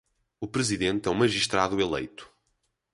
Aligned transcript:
O 0.39 0.47
presidente 0.47 1.07
é 1.07 1.11
um 1.11 1.13
magistrado 1.13 1.79
eleito. 1.79 2.27